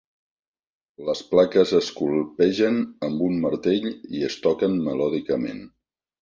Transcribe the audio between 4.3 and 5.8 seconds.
es toquen melòdicament.